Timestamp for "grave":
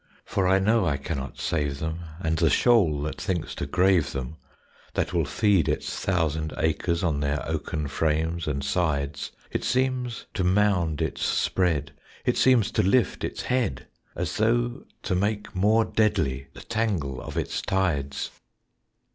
3.67-4.13